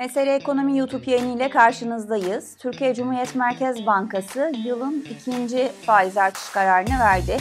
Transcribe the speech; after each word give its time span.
Mesele 0.00 0.34
Ekonomi 0.34 0.78
YouTube 0.78 1.10
yayını 1.10 1.36
ile 1.36 1.50
karşınızdayız. 1.50 2.56
Türkiye 2.56 2.94
Cumhuriyet 2.94 3.34
Merkez 3.34 3.86
Bankası 3.86 4.52
yılın 4.64 5.04
ikinci 5.10 5.68
faiz 5.68 6.16
artış 6.16 6.50
kararını 6.50 6.98
verdi. 7.00 7.36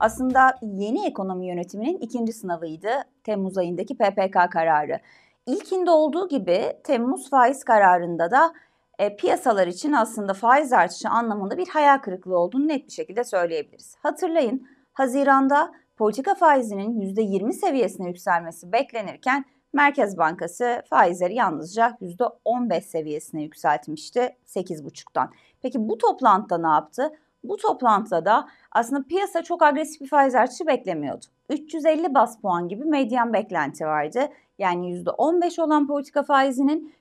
Aslında 0.00 0.58
yeni 0.62 1.06
ekonomi 1.06 1.46
yönetiminin 1.46 1.98
ikinci 1.98 2.32
sınavıydı 2.32 2.90
Temmuz 3.24 3.58
ayındaki 3.58 3.96
PPK 3.96 4.52
kararı. 4.52 5.00
İlkinde 5.46 5.90
olduğu 5.90 6.28
gibi 6.28 6.72
Temmuz 6.84 7.30
faiz 7.30 7.64
kararında 7.64 8.30
da 8.30 8.54
e, 8.98 9.16
piyasalar 9.16 9.66
için 9.66 9.92
aslında 9.92 10.34
faiz 10.34 10.72
artışı 10.72 11.08
anlamında 11.08 11.58
bir 11.58 11.68
hayal 11.68 11.98
kırıklığı 11.98 12.38
olduğunu 12.38 12.68
net 12.68 12.86
bir 12.86 12.92
şekilde 12.92 13.24
söyleyebiliriz. 13.24 13.96
Hatırlayın 14.02 14.68
Haziran'da 14.92 15.72
politika 15.96 16.34
faizinin 16.34 17.00
%20 17.00 17.52
seviyesine 17.52 18.08
yükselmesi 18.08 18.72
beklenirken 18.72 19.44
Merkez 19.72 20.18
Bankası 20.18 20.82
faizleri 20.90 21.34
yalnızca 21.34 21.98
%15 22.00 22.80
seviyesine 22.80 23.42
yükseltmişti 23.42 24.36
8,5'tan. 24.46 25.28
Peki 25.62 25.88
bu 25.88 25.98
toplantıda 25.98 26.58
ne 26.58 26.74
yaptı? 26.74 27.10
Bu 27.44 27.56
toplantıda 27.56 28.24
da 28.24 28.48
aslında 28.72 29.02
piyasa 29.02 29.42
çok 29.42 29.62
agresif 29.62 30.00
bir 30.00 30.08
faiz 30.08 30.34
artışı 30.34 30.66
beklemiyordu. 30.66 31.24
350 31.50 32.14
bas 32.14 32.40
puan 32.40 32.68
gibi 32.68 32.84
medyan 32.84 33.32
beklenti 33.32 33.86
vardı. 33.86 34.28
Yani 34.58 35.04
%15 35.04 35.62
olan 35.62 35.86
politika 35.86 36.22
faizinin 36.22 36.94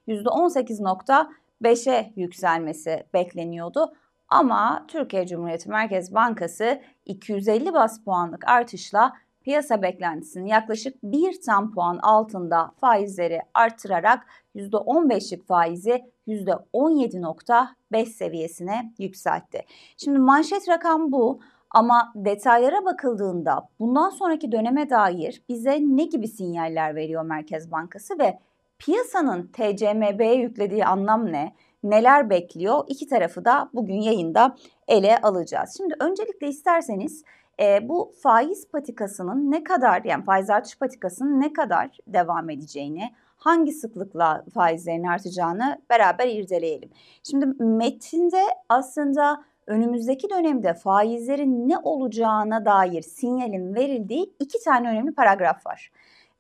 %18.5'e 1.62 2.13
yükselmesi 2.16 3.03
bekleniyordu. 3.13 3.93
Ama 4.30 4.85
Türkiye 4.88 5.27
Cumhuriyeti 5.27 5.70
Merkez 5.70 6.13
Bankası 6.13 6.81
250 7.05 7.73
bas 7.73 8.03
puanlık 8.03 8.48
artışla 8.48 9.13
piyasa 9.43 9.81
beklentisinin 9.81 10.45
yaklaşık 10.45 11.03
bir 11.03 11.41
tam 11.45 11.71
puan 11.71 11.98
altında 11.98 12.71
faizleri 12.81 13.41
artırarak 13.54 14.26
%15'lik 14.55 15.48
faizi 15.48 16.04
%17.5 16.27 18.05
seviyesine 18.05 18.93
yükseltti. 18.99 19.62
Şimdi 19.98 20.20
manşet 20.20 20.70
rakam 20.70 21.12
bu 21.12 21.40
ama 21.70 22.12
detaylara 22.15 22.85
bakıldığında 22.85 23.70
bundan 23.79 24.09
sonraki 24.09 24.51
döneme 24.51 24.90
dair 24.90 25.43
bize 25.49 25.79
ne 25.81 26.04
gibi 26.04 26.27
sinyaller 26.27 26.96
veriyor 26.96 27.24
Merkez 27.24 27.71
Bankası 27.71 28.20
ve 28.20 28.40
piyasanın 28.79 29.48
TCMB'ye 29.48 30.35
yüklediği 30.35 30.85
anlam 30.85 31.32
ne? 31.32 31.55
Neler 31.84 32.29
bekliyor? 32.29 32.84
İki 32.88 33.07
tarafı 33.07 33.46
da 33.46 33.70
bugün 33.74 34.02
yayında 34.02 34.55
ele 34.88 35.18
alacağız. 35.18 35.74
Şimdi 35.77 35.96
öncelikle 35.99 36.48
isterseniz 36.48 37.24
e, 37.60 37.90
bu 37.90 38.12
faiz 38.24 38.68
patikasının 38.71 39.52
ne 39.52 39.63
kadar 39.63 40.04
yani 40.04 40.24
faiz 40.24 40.49
artış 40.49 40.80
patikasının 40.80 41.41
ne 41.41 41.54
kadar 41.54 41.98
devam 42.07 42.49
edeceğini, 42.49 43.13
hangi 43.38 43.71
sıklıkla 43.71 44.46
faizlerin 44.54 45.04
artacağını 45.04 45.82
beraber 45.90 46.27
irdeleyelim. 46.27 46.90
Şimdi 47.24 47.46
metinde 47.63 48.41
aslında 48.70 49.43
önümüzdeki 49.68 50.30
dönemde 50.30 50.74
faizlerin 50.74 51.70
ne 51.70 51.77
olacağına 51.77 52.65
dair 52.65 53.02
sinyalin 53.02 53.76
verildiği 53.76 54.34
iki 54.40 54.63
tane 54.63 54.90
önemli 54.90 55.13
paragraf 55.13 55.65
var. 55.65 55.91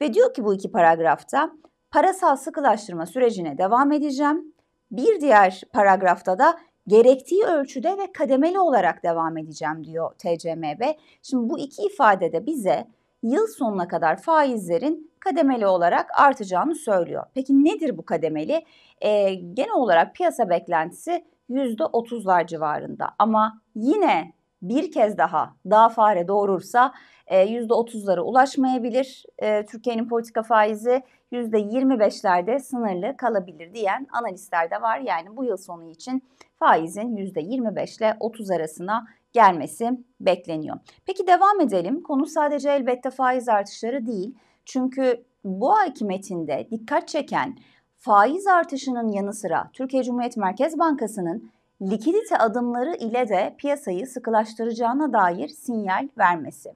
Ve 0.01 0.13
diyor 0.13 0.33
ki 0.33 0.43
bu 0.43 0.53
iki 0.53 0.71
paragrafta 0.71 1.51
parasal 1.93 2.35
sıkılaştırma 2.35 3.05
sürecine 3.05 3.57
devam 3.57 3.91
edeceğim. 3.91 4.53
Bir 4.91 5.21
diğer 5.21 5.61
paragrafta 5.73 6.39
da 6.39 6.59
gerektiği 6.87 7.43
ölçüde 7.43 7.97
ve 7.97 8.11
kademeli 8.11 8.59
olarak 8.59 9.03
devam 9.03 9.37
edeceğim 9.37 9.83
diyor 9.83 10.13
TCMB. 10.13 10.81
Şimdi 11.21 11.49
bu 11.49 11.59
iki 11.59 11.81
ifade 11.81 12.33
de 12.33 12.45
bize 12.45 12.87
yıl 13.23 13.47
sonuna 13.47 13.87
kadar 13.87 14.21
faizlerin 14.21 15.11
kademeli 15.19 15.67
olarak 15.67 16.19
artacağını 16.19 16.75
söylüyor. 16.75 17.23
Peki 17.33 17.63
nedir 17.63 17.97
bu 17.97 18.05
kademeli? 18.05 18.65
Ee, 19.01 19.33
genel 19.33 19.73
olarak 19.75 20.15
piyasa 20.15 20.49
beklentisi 20.49 21.25
%30'lar 21.49 22.47
civarında 22.47 23.09
ama 23.19 23.61
yine 23.75 24.33
bir 24.63 24.91
kez 24.91 25.17
daha 25.17 25.55
daha 25.69 25.89
fare 25.89 26.27
doğurursa 26.27 26.93
e, 27.27 27.45
%30'lara 27.45 28.19
ulaşmayabilir. 28.19 29.25
E, 29.39 29.65
Türkiye'nin 29.65 30.07
politika 30.07 30.43
faizi 30.43 31.03
%25'lerde 31.31 32.59
sınırlı 32.59 33.17
kalabilir 33.17 33.73
diyen 33.73 34.07
analistler 34.11 34.71
de 34.71 34.81
var. 34.81 34.99
Yani 34.99 35.37
bu 35.37 35.43
yıl 35.43 35.57
sonu 35.57 35.89
için 35.89 36.23
faizin 36.55 37.15
%25 37.15 37.97
ile 37.97 38.17
30 38.19 38.51
arasına 38.51 39.07
gelmesi 39.33 39.91
bekleniyor. 40.19 40.77
Peki 41.05 41.27
devam 41.27 41.61
edelim. 41.61 42.03
Konu 42.03 42.25
sadece 42.25 42.69
elbette 42.69 43.09
faiz 43.09 43.49
artışları 43.49 44.05
değil. 44.05 44.35
Çünkü 44.65 45.23
bu 45.43 45.73
ayki 45.73 46.05
metinde 46.05 46.67
dikkat 46.71 47.07
çeken 47.07 47.57
faiz 47.97 48.47
artışının 48.47 49.11
yanı 49.11 49.33
sıra 49.33 49.69
Türkiye 49.73 50.03
Cumhuriyet 50.03 50.37
Merkez 50.37 50.79
Bankası'nın 50.79 51.51
likidite 51.81 52.37
adımları 52.37 52.95
ile 52.95 53.29
de 53.29 53.55
piyasayı 53.57 54.07
sıkılaştıracağına 54.07 55.13
dair 55.13 55.47
sinyal 55.47 56.07
vermesi. 56.17 56.73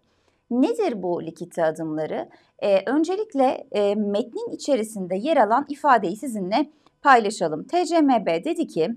Nedir 0.52 1.04
bu 1.04 1.24
likidite 1.26 1.66
adımları? 1.66 2.30
Ee, 2.60 2.92
öncelikle 2.92 3.68
e, 3.72 3.96
metnin 3.96 4.52
içerisinde 4.52 5.16
yer 5.16 5.38
alan 5.38 5.66
ifadeyi 5.70 6.16
sizinle 6.16 6.70
paylaşalım. 7.02 7.64
TCMB 7.64 8.46
dedi 8.46 8.68
ki 8.68 8.96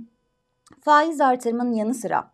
faiz 0.81 1.21
artırımının 1.21 1.73
yanı 1.73 1.95
sıra 1.95 2.31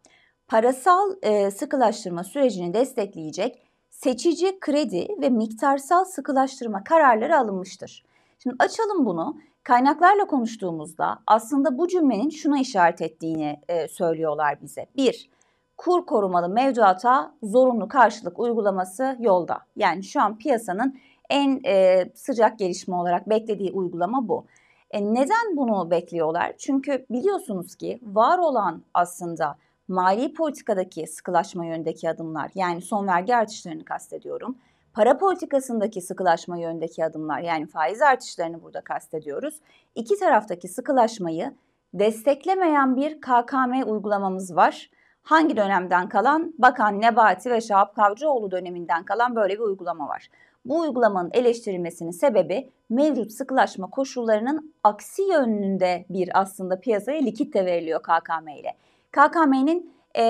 parasal 0.49 1.13
e, 1.23 1.51
sıkılaştırma 1.51 2.25
sürecini 2.25 2.75
destekleyecek 2.75 3.63
seçici 3.91 4.61
kredi 4.61 5.09
ve 5.21 5.29
miktarsal 5.29 6.05
sıkılaştırma 6.05 6.85
kararları 6.85 7.39
alınmıştır. 7.39 8.05
Şimdi 8.39 8.57
açalım 8.59 9.07
bunu. 9.07 9.37
Kaynaklarla 9.67 10.27
konuştuğumuzda 10.27 11.19
aslında 11.27 11.79
bu 11.79 11.89
cümlenin 11.89 12.31
şuna 12.31 12.61
işaret 12.61 13.03
ettiğini 13.03 13.61
e, 13.69 13.89
söylüyorlar 13.89 14.63
bize. 14.63 14.87
Bir, 14.97 15.31
kur 15.77 16.07
korumalı 16.07 16.49
mevduata 16.49 17.35
zorunlu 17.43 17.89
karşılık 17.89 18.39
uygulaması 18.39 19.17
yolda. 19.21 19.59
Yani 19.77 20.05
şu 20.05 20.23
an 20.23 20.39
piyasanın 20.39 20.99
en 21.31 21.61
e, 21.65 22.05
sıcak 22.15 22.59
gelişme 22.59 22.97
olarak 22.97 23.29
beklediği 23.29 23.73
uygulama 23.73 24.29
bu. 24.29 24.47
E, 24.91 25.15
neden 25.15 25.57
bunu 25.57 25.91
bekliyorlar? 25.91 26.53
Çünkü 26.59 27.07
biliyorsunuz 27.11 27.75
ki 27.75 28.01
var 28.03 28.39
olan 28.39 28.83
aslında 28.95 29.57
mali 29.89 30.33
politikadaki 30.33 31.07
sıkılaşma 31.07 31.67
yönündeki 31.67 32.11
adımlar 32.11 32.51
yani 32.55 32.83
son 32.83 33.07
vergi 33.07 33.37
artışlarını 33.37 33.85
kastediyorum. 33.85 34.57
Para 34.97 35.19
politikasındaki 35.19 36.01
sıkılaşma 36.01 36.59
yönündeki 36.59 37.05
adımlar 37.05 37.41
yani 37.41 37.67
faiz 37.67 38.03
artışlarını 38.03 38.63
burada 38.63 38.81
kastediyoruz. 38.81 39.61
İki 39.95 40.19
taraftaki 40.19 40.69
sıkılaşmayı 40.69 41.55
desteklemeyen 41.95 42.97
bir 42.97 43.21
KKM 43.21 43.91
uygulamamız 43.91 44.57
var. 44.57 44.91
Hangi 45.23 45.57
dönemden 45.57 46.09
kalan? 46.09 46.55
Bakan 46.59 47.01
Nebati 47.01 47.51
ve 47.51 47.61
Şahap 47.61 47.97
Kavcıoğlu 47.97 48.51
döneminden 48.51 49.05
kalan 49.05 49.37
böyle 49.37 49.55
bir 49.55 49.61
uygulama 49.61 50.09
var. 50.09 50.29
Bu 50.65 50.81
uygulamanın 50.81 51.31
eleştirilmesinin 51.33 52.11
sebebi 52.11 52.71
mevcut 52.91 53.33
sıkılaşma 53.33 53.91
koşullarının 53.91 54.75
aksi 54.85 55.23
yönünde 55.23 56.07
bir 56.11 56.41
aslında 56.41 56.81
piyasaya 56.81 57.23
likit 57.23 57.55
de 57.55 57.67
veriliyor 57.67 58.03
KKM 58.03 58.49
ile. 58.49 58.77
KKM'nin 59.13 59.96
e, 60.17 60.23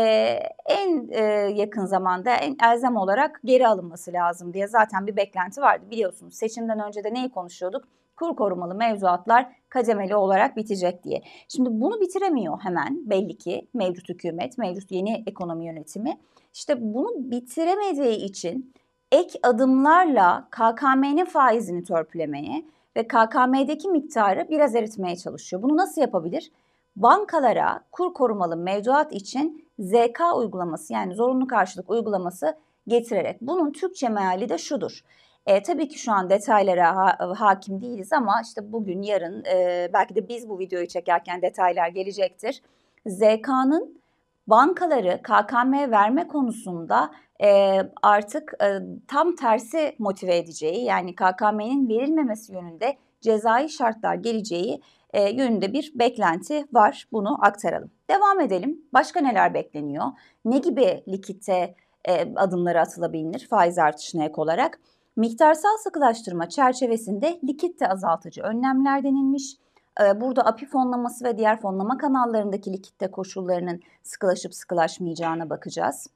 en 0.66 1.08
e, 1.10 1.22
yakın 1.54 1.84
zamanda 1.84 2.30
en 2.30 2.56
elzem 2.64 2.96
olarak 2.96 3.40
geri 3.44 3.68
alınması 3.68 4.12
lazım 4.12 4.54
diye 4.54 4.68
zaten 4.68 5.06
bir 5.06 5.16
beklenti 5.16 5.60
vardı. 5.60 5.84
Biliyorsunuz 5.90 6.34
seçimden 6.34 6.80
önce 6.80 7.04
de 7.04 7.14
neyi 7.14 7.30
konuşuyorduk? 7.30 7.84
Kur 8.16 8.36
korumalı 8.36 8.74
mevzuatlar 8.74 9.52
kademeli 9.68 10.16
olarak 10.16 10.56
bitecek 10.56 11.04
diye. 11.04 11.22
Şimdi 11.48 11.68
bunu 11.72 12.00
bitiremiyor 12.00 12.58
hemen 12.60 13.10
belli 13.10 13.38
ki 13.38 13.68
mevcut 13.74 14.08
hükümet, 14.08 14.58
mevcut 14.58 14.90
yeni 14.90 15.22
ekonomi 15.26 15.66
yönetimi. 15.66 16.18
İşte 16.54 16.94
bunu 16.94 17.08
bitiremediği 17.16 18.16
için 18.16 18.72
ek 19.12 19.38
adımlarla 19.42 20.48
KKM'nin 20.50 21.24
faizini 21.24 21.84
törpülemeye 21.84 22.64
ve 22.96 23.08
KKM'deki 23.08 23.88
miktarı 23.88 24.46
biraz 24.50 24.74
eritmeye 24.74 25.16
çalışıyor. 25.16 25.62
Bunu 25.62 25.76
nasıl 25.76 26.00
yapabilir? 26.00 26.52
Bankalara 26.96 27.84
kur 27.92 28.14
korumalı 28.14 28.56
mevduat 28.56 29.12
için 29.12 29.65
ZK 29.78 30.20
uygulaması 30.36 30.92
yani 30.92 31.14
zorunlu 31.14 31.46
karşılık 31.46 31.90
uygulaması 31.90 32.56
getirerek. 32.86 33.40
Bunun 33.40 33.72
Türkçe 33.72 34.08
meali 34.08 34.48
de 34.48 34.58
şudur. 34.58 35.00
E, 35.46 35.62
tabii 35.62 35.88
ki 35.88 35.98
şu 35.98 36.12
an 36.12 36.30
detaylara 36.30 36.96
ha, 36.96 37.18
hakim 37.38 37.80
değiliz 37.80 38.12
ama 38.12 38.40
işte 38.44 38.72
bugün, 38.72 39.02
yarın 39.02 39.44
e, 39.44 39.88
belki 39.92 40.14
de 40.14 40.28
biz 40.28 40.48
bu 40.48 40.58
videoyu 40.58 40.88
çekerken 40.88 41.42
detaylar 41.42 41.88
gelecektir. 41.88 42.62
ZK'nın 43.06 44.00
bankaları 44.46 45.20
KKM 45.22 45.90
verme 45.90 46.28
konusunda 46.28 47.10
e, 47.42 47.80
artık 48.02 48.54
e, 48.62 48.78
tam 49.08 49.36
tersi 49.36 49.96
motive 49.98 50.36
edeceği 50.36 50.84
yani 50.84 51.14
KKM'nin 51.14 51.88
verilmemesi 51.88 52.52
yönünde 52.52 52.96
cezai 53.20 53.68
şartlar 53.68 54.14
geleceği 54.14 54.80
e, 55.16 55.30
yönünde 55.30 55.72
bir 55.72 55.92
beklenti 55.94 56.64
var. 56.72 57.08
Bunu 57.12 57.44
aktaralım. 57.44 57.90
Devam 58.10 58.40
edelim. 58.40 58.82
Başka 58.94 59.20
neler 59.20 59.54
bekleniyor? 59.54 60.06
Ne 60.44 60.58
gibi 60.58 61.04
likitte 61.08 61.74
e, 62.04 62.34
adımları 62.36 62.80
atılabilir 62.80 63.46
faiz 63.50 63.78
artışına 63.78 64.24
ek 64.24 64.34
olarak. 64.36 64.80
Miktarsal 65.16 65.76
sıkılaştırma 65.84 66.48
çerçevesinde 66.48 67.40
likitte 67.44 67.88
azaltıcı 67.88 68.42
önlemler 68.42 69.04
denilmiş. 69.04 69.56
E, 70.00 70.20
burada 70.20 70.46
API 70.46 70.66
fonlaması 70.66 71.24
ve 71.24 71.38
diğer 71.38 71.60
fonlama 71.60 71.98
kanallarındaki 71.98 72.72
likitte 72.72 73.10
koşullarının 73.10 73.80
sıkılaşıp 74.02 74.54
sıkılaşmayacağına 74.54 75.50
bakacağız. 75.50 76.06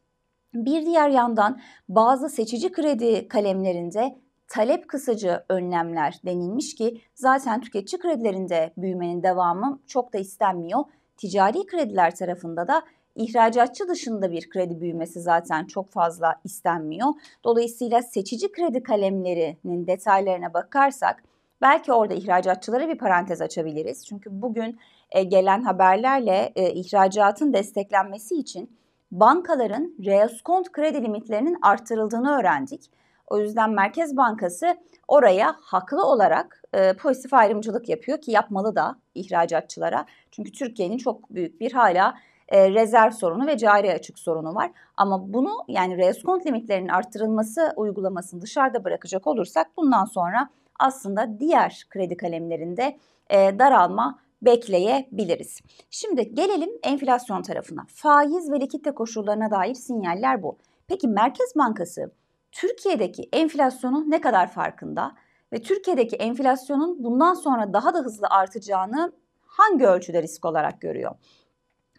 Bir 0.54 0.86
diğer 0.86 1.08
yandan 1.08 1.60
bazı 1.88 2.28
seçici 2.28 2.72
kredi 2.72 3.28
kalemlerinde 3.28 4.18
talep 4.50 4.88
kısıcı 4.88 5.44
önlemler 5.48 6.20
denilmiş 6.24 6.74
ki 6.74 7.00
zaten 7.14 7.60
tüketici 7.60 8.00
kredilerinde 8.00 8.72
büyümenin 8.76 9.22
devamı 9.22 9.80
çok 9.86 10.12
da 10.12 10.18
istenmiyor. 10.18 10.80
Ticari 11.16 11.66
krediler 11.66 12.16
tarafında 12.16 12.68
da 12.68 12.82
ihracatçı 13.16 13.88
dışında 13.88 14.32
bir 14.32 14.50
kredi 14.50 14.80
büyümesi 14.80 15.20
zaten 15.20 15.64
çok 15.64 15.88
fazla 15.88 16.34
istenmiyor. 16.44 17.08
Dolayısıyla 17.44 18.02
seçici 18.02 18.52
kredi 18.52 18.82
kalemlerinin 18.82 19.86
detaylarına 19.86 20.54
bakarsak 20.54 21.22
belki 21.60 21.92
orada 21.92 22.14
ihracatçılara 22.14 22.88
bir 22.88 22.98
parantez 22.98 23.40
açabiliriz. 23.40 24.06
Çünkü 24.06 24.42
bugün 24.42 24.78
e, 25.10 25.22
gelen 25.22 25.62
haberlerle 25.62 26.52
e, 26.56 26.72
ihracatın 26.72 27.52
desteklenmesi 27.52 28.34
için 28.34 28.76
bankaların 29.10 29.94
reaskont 30.04 30.72
kredi 30.72 31.02
limitlerinin 31.02 31.58
arttırıldığını 31.62 32.30
öğrendik. 32.38 32.99
O 33.30 33.38
yüzden 33.38 33.70
Merkez 33.70 34.16
Bankası 34.16 34.76
oraya 35.08 35.56
haklı 35.60 36.04
olarak 36.06 36.62
e, 36.74 36.92
pozitif 36.92 37.34
ayrımcılık 37.34 37.88
yapıyor 37.88 38.20
ki 38.20 38.30
yapmalı 38.30 38.76
da 38.76 38.96
ihracatçılara. 39.14 40.06
Çünkü 40.30 40.52
Türkiye'nin 40.52 40.98
çok 40.98 41.30
büyük 41.30 41.60
bir 41.60 41.72
hala 41.72 42.14
e, 42.48 42.70
rezerv 42.70 43.10
sorunu 43.10 43.46
ve 43.46 43.58
cari 43.58 43.92
açık 43.92 44.18
sorunu 44.18 44.54
var. 44.54 44.70
Ama 44.96 45.32
bunu 45.32 45.52
yani 45.68 45.96
reskont 45.96 46.46
limitlerinin 46.46 46.88
arttırılması 46.88 47.72
uygulamasını 47.76 48.42
dışarıda 48.42 48.84
bırakacak 48.84 49.26
olursak 49.26 49.66
bundan 49.76 50.04
sonra 50.04 50.48
aslında 50.78 51.40
diğer 51.40 51.86
kredi 51.90 52.16
kalemlerinde 52.16 52.98
e, 53.30 53.58
daralma 53.58 54.18
bekleyebiliriz. 54.42 55.60
Şimdi 55.90 56.34
gelelim 56.34 56.70
enflasyon 56.82 57.42
tarafına. 57.42 57.86
Faiz 57.88 58.52
ve 58.52 58.60
likitte 58.60 58.90
koşullarına 58.90 59.50
dair 59.50 59.74
sinyaller 59.74 60.42
bu. 60.42 60.58
Peki 60.88 61.08
Merkez 61.08 61.56
Bankası 61.56 62.10
Türkiye'deki 62.52 63.28
enflasyonu 63.32 64.10
ne 64.10 64.20
kadar 64.20 64.52
farkında 64.52 65.12
ve 65.52 65.62
Türkiye'deki 65.62 66.16
enflasyonun 66.16 67.04
bundan 67.04 67.34
sonra 67.34 67.72
daha 67.72 67.94
da 67.94 67.98
hızlı 67.98 68.26
artacağını 68.30 69.12
hangi 69.46 69.86
ölçüde 69.86 70.22
risk 70.22 70.44
olarak 70.44 70.80
görüyor? 70.80 71.14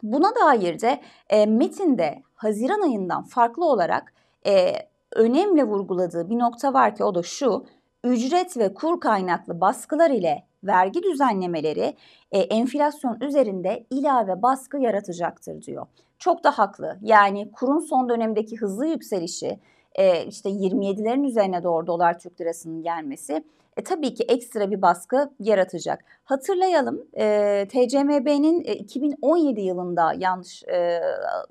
Buna 0.02 0.34
dair 0.34 0.80
de 0.80 1.00
e, 1.30 1.46
metinde 1.46 2.22
Haziran 2.34 2.80
ayından 2.80 3.22
farklı 3.22 3.64
olarak 3.64 4.14
e, 4.46 4.72
önemli 5.12 5.64
vurguladığı 5.64 6.30
bir 6.30 6.38
nokta 6.38 6.72
var 6.72 6.96
ki 6.96 7.04
o 7.04 7.14
da 7.14 7.22
şu, 7.22 7.66
ücret 8.04 8.56
ve 8.56 8.74
kur 8.74 9.00
kaynaklı 9.00 9.60
baskılar 9.60 10.10
ile 10.10 10.44
vergi 10.64 11.02
düzenlemeleri 11.02 11.96
e, 12.32 12.38
enflasyon 12.38 13.20
üzerinde 13.20 13.86
ilave 13.90 14.42
baskı 14.42 14.78
yaratacaktır 14.78 15.62
diyor. 15.62 15.86
Çok 16.18 16.44
da 16.44 16.50
haklı. 16.50 16.98
Yani 17.02 17.52
kurun 17.52 17.78
son 17.78 18.08
dönemdeki 18.08 18.56
hızlı 18.56 18.86
yükselişi, 18.86 19.58
e, 19.94 20.26
işte 20.26 20.50
27'lerin 20.50 21.26
üzerine 21.26 21.62
doğru 21.62 21.86
dolar 21.86 22.18
Türk 22.18 22.40
lirasının 22.40 22.82
gelmesi 22.82 23.44
e, 23.76 23.82
tabii 23.82 24.14
ki 24.14 24.24
ekstra 24.28 24.70
bir 24.70 24.82
baskı 24.82 25.30
yaratacak. 25.40 26.04
Hatırlayalım 26.24 27.06
e, 27.18 27.66
TCMB'nin 27.68 28.64
e, 28.64 28.74
2017 28.74 29.60
yılında 29.60 30.12
yanlış 30.18 30.62
e, 30.62 31.00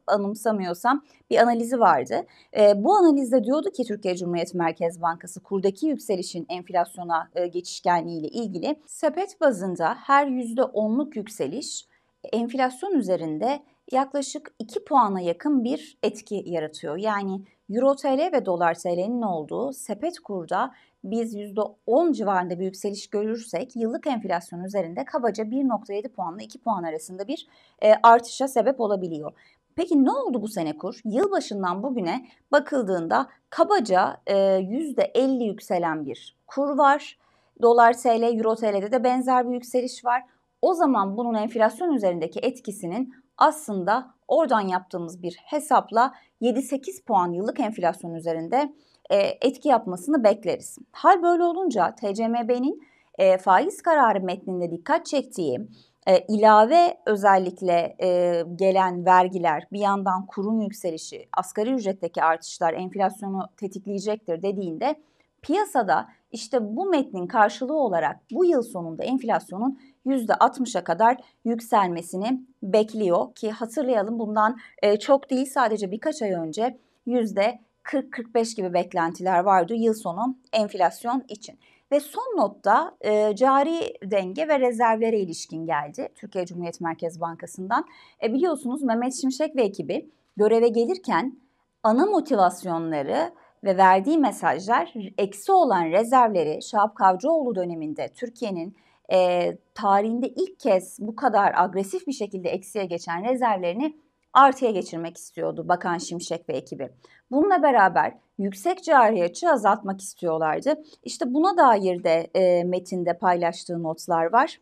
anımsamıyorsam 0.07 1.03
bir 1.29 1.37
analizi 1.37 1.79
vardı. 1.79 2.25
E, 2.57 2.83
bu 2.83 2.95
analizde 2.95 3.43
diyordu 3.43 3.71
ki 3.71 3.83
Türkiye 3.83 4.15
Cumhuriyet 4.15 4.53
Merkez 4.53 5.01
Bankası 5.01 5.43
kurdaki 5.43 5.87
yükselişin 5.87 6.45
enflasyona 6.49 7.29
e, 7.35 7.47
geçişkenliği 7.47 8.19
ile 8.19 8.27
ilgili 8.27 8.75
sepet 8.85 9.41
bazında 9.41 9.95
her 10.03 10.27
%10'luk 10.27 11.17
yükseliş 11.17 11.87
enflasyon 12.33 12.93
üzerinde 12.93 13.59
yaklaşık 13.91 14.53
2 14.59 14.83
puana 14.83 15.21
yakın 15.21 15.63
bir 15.63 15.97
etki 16.03 16.43
yaratıyor. 16.45 16.97
Yani 16.97 17.41
Euro 17.71 17.95
TL 17.95 18.33
ve 18.33 18.45
Dolar 18.45 18.73
TL'nin 18.73 19.21
olduğu 19.21 19.73
sepet 19.73 20.19
kurda 20.19 20.71
biz 21.03 21.35
%10 21.35 22.13
civarında 22.13 22.59
bir 22.59 22.65
yükseliş 22.65 23.09
görürsek 23.09 23.75
yıllık 23.75 24.07
enflasyon 24.07 24.63
üzerinde 24.63 25.05
kabaca 25.05 25.43
1.7 25.43 26.09
puanla 26.09 26.41
2 26.41 26.59
puan 26.59 26.83
arasında 26.83 27.27
bir 27.27 27.47
e, 27.81 27.93
artışa 28.03 28.47
sebep 28.47 28.79
olabiliyor. 28.79 29.31
Peki 29.75 30.05
ne 30.05 30.11
oldu 30.11 30.41
bu 30.41 30.47
sene 30.47 30.77
kur? 30.77 31.01
Yılbaşından 31.05 31.83
bugüne 31.83 32.27
bakıldığında 32.51 33.27
kabaca 33.49 34.17
e, 34.27 34.33
%50 34.35 35.43
yükselen 35.43 36.05
bir 36.05 36.37
kur 36.47 36.77
var. 36.77 37.17
Dolar 37.61 37.93
TL, 37.93 38.37
Euro 38.37 38.55
TL'de 38.55 38.91
de 38.91 39.03
benzer 39.03 39.49
bir 39.49 39.53
yükseliş 39.53 40.05
var. 40.05 40.23
O 40.61 40.73
zaman 40.73 41.17
bunun 41.17 41.33
enflasyon 41.33 41.93
üzerindeki 41.93 42.39
etkisinin 42.39 43.13
aslında 43.41 44.13
oradan 44.27 44.61
yaptığımız 44.67 45.23
bir 45.23 45.37
hesapla 45.45 46.13
7-8 46.41 47.03
puan 47.05 47.31
yıllık 47.31 47.59
enflasyon 47.59 48.13
üzerinde 48.13 48.73
e, 49.09 49.17
etki 49.17 49.69
yapmasını 49.69 50.23
bekleriz. 50.23 50.77
Hal 50.91 51.23
böyle 51.23 51.43
olunca 51.43 51.95
TCMB'nin 51.95 52.83
e, 53.17 53.37
faiz 53.37 53.81
kararı 53.81 54.21
metninde 54.21 54.71
dikkat 54.71 55.05
çektiği 55.05 55.59
e, 56.07 56.19
ilave 56.19 56.97
özellikle 57.05 57.95
e, 58.03 58.41
gelen 58.55 59.05
vergiler, 59.05 59.67
bir 59.71 59.79
yandan 59.79 60.25
kurun 60.25 60.59
yükselişi, 60.59 61.27
asgari 61.33 61.73
ücretteki 61.73 62.23
artışlar 62.23 62.73
enflasyonu 62.73 63.47
tetikleyecektir 63.57 64.41
dediğinde 64.41 64.95
piyasada 65.41 66.07
işte 66.31 66.75
bu 66.75 66.85
metnin 66.85 67.27
karşılığı 67.27 67.77
olarak 67.77 68.19
bu 68.31 68.45
yıl 68.45 68.61
sonunda 68.61 69.03
enflasyonun 69.03 69.79
%60'a 70.05 70.83
kadar 70.83 71.17
yükselmesini 71.45 72.45
bekliyor 72.63 73.35
ki 73.35 73.51
hatırlayalım 73.51 74.19
bundan 74.19 74.57
e, 74.81 74.99
çok 74.99 75.29
değil 75.29 75.45
sadece 75.45 75.91
birkaç 75.91 76.21
ay 76.21 76.31
önce 76.31 76.77
%40-45 77.07 78.55
gibi 78.55 78.73
beklentiler 78.73 79.39
vardı 79.39 79.73
yıl 79.73 79.93
sonu 79.93 80.37
enflasyon 80.53 81.23
için. 81.27 81.59
Ve 81.91 81.99
son 81.99 82.37
notta 82.37 82.95
e, 83.01 83.35
cari 83.35 83.93
denge 84.11 84.47
ve 84.47 84.59
rezervlere 84.59 85.19
ilişkin 85.19 85.65
geldi 85.65 86.09
Türkiye 86.15 86.45
Cumhuriyet 86.45 86.81
Merkez 86.81 87.21
Bankası'ndan. 87.21 87.85
E, 88.23 88.33
biliyorsunuz 88.33 88.83
Mehmet 88.83 89.21
Şimşek 89.21 89.55
ve 89.55 89.63
ekibi 89.63 90.09
göreve 90.37 90.67
gelirken 90.67 91.39
ana 91.83 92.05
motivasyonları 92.05 93.31
ve 93.63 93.77
verdiği 93.77 94.17
mesajlar 94.17 94.93
eksi 95.17 95.51
olan 95.51 95.85
rezervleri 95.85 96.63
Şahap 96.63 96.95
Kavcıoğlu 96.95 97.55
döneminde 97.55 98.09
Türkiye'nin 98.15 98.75
e, 99.11 99.51
tarihinde 99.73 100.27
ilk 100.27 100.59
kez 100.59 100.97
bu 100.99 101.15
kadar 101.15 101.53
agresif 101.55 102.07
bir 102.07 102.13
şekilde 102.13 102.49
eksiye 102.49 102.85
geçen 102.85 103.23
rezervlerini 103.23 103.95
artıya 104.33 104.71
geçirmek 104.71 105.17
istiyordu 105.17 105.67
Bakan 105.67 105.97
Şimşek 105.97 106.49
ve 106.49 106.53
ekibi. 106.53 106.89
Bununla 107.31 107.63
beraber 107.63 108.13
yüksek 108.37 108.83
cari 108.83 109.23
açığı 109.23 109.49
azaltmak 109.49 110.01
istiyorlardı. 110.01 110.75
İşte 111.03 111.33
buna 111.33 111.57
dair 111.57 112.03
de 112.03 112.29
e, 112.35 112.63
metinde 112.63 113.17
paylaştığı 113.17 113.83
notlar 113.83 114.33
var. 114.33 114.59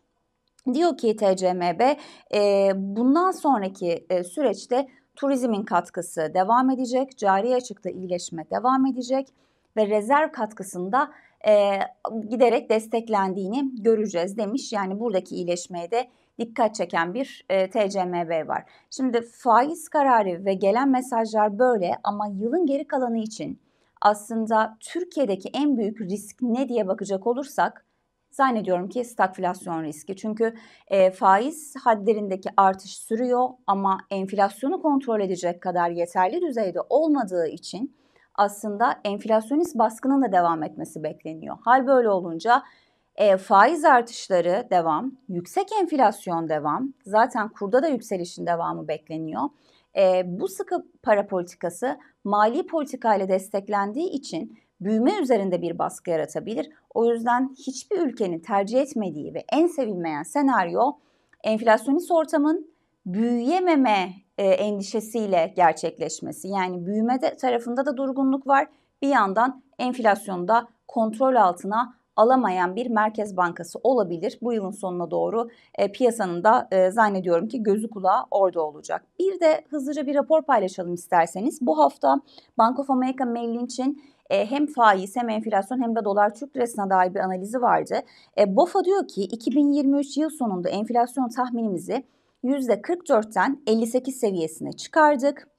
Diyor 0.74 0.96
ki 0.96 1.16
TCMB 1.16 1.80
e, 2.34 2.72
bundan 2.74 3.30
sonraki 3.30 4.06
e, 4.10 4.24
süreçte 4.24 4.86
turizmin 5.20 5.62
katkısı 5.62 6.30
devam 6.34 6.70
edecek, 6.70 7.18
cari 7.18 7.54
açıkta 7.54 7.90
iyileşme 7.90 8.44
devam 8.50 8.86
edecek 8.86 9.28
ve 9.76 9.86
rezerv 9.86 10.32
katkısında 10.32 11.10
e, 11.48 11.78
giderek 12.28 12.70
desteklendiğini 12.70 13.82
göreceğiz 13.82 14.36
demiş. 14.36 14.72
Yani 14.72 15.00
buradaki 15.00 15.34
iyileşmeye 15.34 15.90
de 15.90 16.08
dikkat 16.38 16.74
çeken 16.74 17.14
bir 17.14 17.44
e, 17.50 17.70
TCMB 17.70 18.48
var. 18.48 18.64
Şimdi 18.90 19.20
faiz 19.22 19.88
kararı 19.88 20.44
ve 20.44 20.54
gelen 20.54 20.88
mesajlar 20.88 21.58
böyle 21.58 21.92
ama 22.04 22.26
yılın 22.26 22.66
geri 22.66 22.86
kalanı 22.86 23.18
için 23.18 23.58
aslında 24.00 24.76
Türkiye'deki 24.80 25.48
en 25.54 25.76
büyük 25.76 26.00
risk 26.00 26.42
ne 26.42 26.68
diye 26.68 26.88
bakacak 26.88 27.26
olursak 27.26 27.84
zannediyorum 28.30 28.88
ki 28.88 29.04
stagflasyon 29.04 29.82
riski. 29.82 30.16
Çünkü 30.16 30.54
e, 30.88 31.10
faiz 31.10 31.74
hadlerindeki 31.84 32.48
artış 32.56 32.96
sürüyor 32.96 33.48
ama 33.66 33.98
enflasyonu 34.10 34.82
kontrol 34.82 35.20
edecek 35.20 35.62
kadar 35.62 35.90
yeterli 35.90 36.40
düzeyde 36.40 36.78
olmadığı 36.88 37.46
için 37.46 37.96
aslında 38.34 39.00
enflasyonist 39.04 39.78
baskının 39.78 40.22
da 40.22 40.32
devam 40.32 40.62
etmesi 40.62 41.02
bekleniyor. 41.02 41.56
Hal 41.64 41.86
böyle 41.86 42.10
olunca 42.10 42.62
e, 43.16 43.36
faiz 43.36 43.84
artışları 43.84 44.68
devam, 44.70 45.12
yüksek 45.28 45.68
enflasyon 45.80 46.48
devam, 46.48 46.92
zaten 47.04 47.48
kurda 47.48 47.82
da 47.82 47.88
yükselişin 47.88 48.46
devamı 48.46 48.88
bekleniyor. 48.88 49.42
E, 49.96 50.22
bu 50.26 50.48
sıkı 50.48 50.86
para 51.02 51.26
politikası 51.26 51.98
mali 52.24 52.66
politika 52.66 53.14
ile 53.14 53.28
desteklendiği 53.28 54.10
için 54.10 54.58
büyüme 54.80 55.20
üzerinde 55.22 55.62
bir 55.62 55.78
baskı 55.78 56.10
yaratabilir. 56.10 56.70
O 56.94 57.12
yüzden 57.12 57.54
hiçbir 57.58 57.98
ülkenin 57.98 58.38
tercih 58.38 58.80
etmediği 58.80 59.34
ve 59.34 59.44
en 59.52 59.66
sevilmeyen 59.66 60.22
senaryo 60.22 60.92
enflasyonist 61.44 62.10
ortamın 62.10 62.70
büyüyememe 63.06 64.12
e, 64.38 64.44
endişesiyle 64.46 65.52
gerçekleşmesi. 65.56 66.48
Yani 66.48 66.86
büyüme 66.86 67.22
de, 67.22 67.36
tarafında 67.36 67.86
da 67.86 67.96
durgunluk 67.96 68.46
var. 68.46 68.66
Bir 69.02 69.08
yandan 69.08 69.62
enflasyonu 69.78 70.48
da 70.48 70.68
kontrol 70.88 71.34
altına 71.34 71.99
alamayan 72.16 72.76
bir 72.76 72.90
merkez 72.90 73.36
bankası 73.36 73.78
olabilir. 73.82 74.38
Bu 74.42 74.52
yılın 74.52 74.70
sonuna 74.70 75.10
doğru 75.10 75.48
e, 75.74 75.92
piyasanın 75.92 76.44
da 76.44 76.68
e, 76.70 76.90
zannediyorum 76.90 77.48
ki 77.48 77.62
gözü 77.62 77.90
kulağı 77.90 78.24
orada 78.30 78.62
olacak. 78.62 79.06
Bir 79.18 79.40
de 79.40 79.64
hızlıca 79.70 80.06
bir 80.06 80.14
rapor 80.14 80.42
paylaşalım 80.42 80.94
isterseniz. 80.94 81.58
Bu 81.60 81.78
hafta 81.78 82.20
Bank 82.58 82.78
of 82.78 82.90
America 82.90 83.24
Merrill 83.24 83.54
Lynch'in 83.54 84.02
e, 84.30 84.46
hem 84.46 84.66
faiz 84.66 85.16
hem 85.16 85.28
enflasyon 85.28 85.82
hem 85.82 85.96
de 85.96 86.04
dolar 86.04 86.34
Türk 86.34 86.56
lirasına 86.56 86.90
dair 86.90 87.14
bir 87.14 87.20
analizi 87.20 87.62
vardı. 87.62 88.00
E, 88.38 88.56
BOFA 88.56 88.84
diyor 88.84 89.08
ki 89.08 89.22
2023 89.22 90.16
yıl 90.16 90.30
sonunda 90.30 90.68
enflasyon 90.68 91.28
tahminimizi 91.28 92.04
%44'ten 92.44 93.62
58 93.66 94.16
seviyesine 94.16 94.72
çıkardık. 94.72 95.49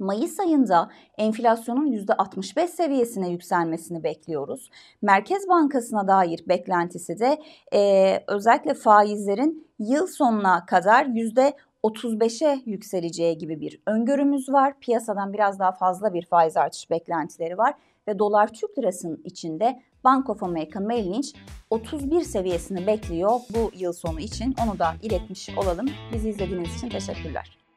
Mayıs 0.00 0.40
ayında 0.40 0.90
enflasyonun 1.18 1.92
%65 1.92 2.68
seviyesine 2.68 3.30
yükselmesini 3.30 4.04
bekliyoruz. 4.04 4.70
Merkez 5.02 5.48
Bankası'na 5.48 6.08
dair 6.08 6.44
beklentisi 6.48 7.18
de 7.18 7.38
e, 7.74 8.24
özellikle 8.28 8.74
faizlerin 8.74 9.68
yıl 9.78 10.06
sonuna 10.06 10.66
kadar 10.66 11.04
%35'e 11.04 12.62
yükseleceği 12.66 13.38
gibi 13.38 13.60
bir 13.60 13.80
öngörümüz 13.86 14.48
var. 14.48 14.80
Piyasadan 14.80 15.32
biraz 15.32 15.58
daha 15.58 15.72
fazla 15.72 16.14
bir 16.14 16.26
faiz 16.26 16.56
artış 16.56 16.90
beklentileri 16.90 17.58
var 17.58 17.74
ve 18.08 18.18
dolar 18.18 18.46
Türk 18.46 18.78
lirasının 18.78 19.20
içinde 19.24 19.82
Bank 20.04 20.30
of 20.30 20.42
America 20.42 20.80
Merrill 20.80 21.12
Lynch 21.12 21.28
31 21.70 22.20
seviyesini 22.20 22.86
bekliyor 22.86 23.30
bu 23.54 23.70
yıl 23.74 23.92
sonu 23.92 24.20
için. 24.20 24.54
Onu 24.64 24.78
da 24.78 24.94
iletmiş 25.02 25.50
olalım. 25.58 25.86
Bizi 26.12 26.28
izlediğiniz 26.28 26.76
için 26.76 26.88
teşekkürler. 26.88 27.69